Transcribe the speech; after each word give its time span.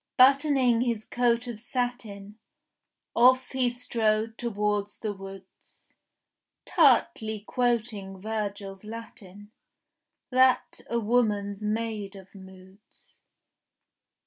Buttoning 0.17 0.81
his 0.81 1.05
coat 1.05 1.45
of 1.45 1.59
satin, 1.59 2.39
Off 3.15 3.49
he 3.51 3.69
strode 3.69 4.35
towards 4.35 4.97
the 4.97 5.13
woods, 5.13 5.93
Tartly 6.65 7.41
quoting 7.47 8.19
Virgil's 8.19 8.83
Latin, 8.83 9.51
That 10.31 10.81
a 10.89 10.99
woman's 10.99 11.61
made 11.61 12.15
of 12.15 12.33
moods. 12.33 13.19